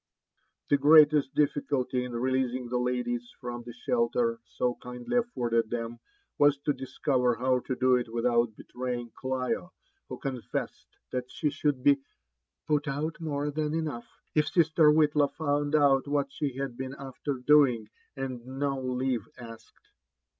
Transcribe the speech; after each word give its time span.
*' 0.35 0.69
The 0.71 0.79
greatest 0.79 1.35
difficulty 1.35 2.03
in 2.03 2.13
releasing 2.13 2.69
the 2.69 2.79
ladies 2.79 3.29
from 3.39 3.61
the 3.61 3.73
shelter 3.85 4.39
so 4.57 4.73
kindly 4.81 5.17
afforded 5.17 5.69
them, 5.69 5.99
was 6.39 6.57
to 6.61 6.73
discover 6.73 7.35
how 7.35 7.59
to 7.59 7.75
do 7.75 7.95
it 7.97 8.11
without 8.11 8.55
betraying 8.55 9.11
Clio, 9.13 9.71
who 10.09 10.17
confessed 10.17 10.87
that 11.11 11.29
she 11.29 11.51
should 11.51 11.83
be 11.83 12.01
<* 12.35 12.67
put 12.67 12.87
out 12.87 13.21
more 13.21 13.51
than 13.51 13.75
enough, 13.75 14.07
it 14.33 14.47
sister 14.47 14.89
Whitlaw 14.91 15.27
found 15.35 15.75
out 15.75 16.07
what 16.07 16.31
she 16.31 16.57
had 16.57 16.75
been 16.77 16.95
after 16.97 17.33
doing 17.35 17.87
and 18.17 18.43
no 18.43 18.81
leave 18.81 19.27
asked." 19.37 19.91